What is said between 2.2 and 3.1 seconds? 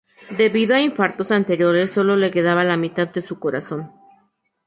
quedaba la mitad